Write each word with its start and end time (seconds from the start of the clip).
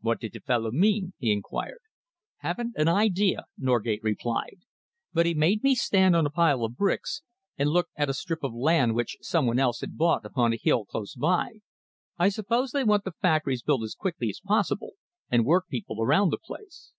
"What 0.00 0.20
did 0.20 0.32
the 0.32 0.40
fellow 0.40 0.70
mean?" 0.70 1.12
he 1.18 1.30
enquired. 1.30 1.80
"Haven't 2.38 2.72
an 2.76 2.88
idea," 2.88 3.44
Norgate 3.58 4.00
replied, 4.02 4.60
"but 5.12 5.26
he 5.26 5.34
made 5.34 5.62
me 5.62 5.74
stand 5.74 6.16
on 6.16 6.24
a 6.24 6.30
pile 6.30 6.64
of 6.64 6.78
bricks 6.78 7.20
and 7.58 7.68
look 7.68 7.88
at 7.94 8.08
a 8.08 8.14
strip 8.14 8.42
of 8.42 8.54
land 8.54 8.94
which 8.94 9.18
some 9.20 9.44
one 9.44 9.58
else 9.58 9.82
had 9.82 9.98
bought 9.98 10.24
upon 10.24 10.54
a 10.54 10.56
hill 10.56 10.86
close 10.86 11.14
by. 11.14 11.60
I 12.16 12.30
suppose 12.30 12.70
they 12.72 12.84
want 12.84 13.04
the 13.04 13.12
factories 13.12 13.62
built 13.62 13.82
as 13.84 13.94
quickly 13.94 14.30
as 14.30 14.40
possible, 14.42 14.92
and 15.30 15.44
work 15.44 15.68
people 15.68 16.02
around 16.02 16.30
the 16.30 16.38
place." 16.38 16.92